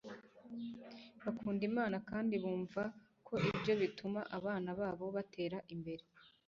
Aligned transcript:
bakunda 1.23 1.63
imana 1.69 1.97
kandi 2.09 2.33
bumva 2.43 2.81
ko 3.27 3.33
ibyo 3.49 3.73
bituma 3.81 4.19
abana 4.37 4.69
babo 4.79 5.05
batera 5.15 5.59
imbere 5.73 6.03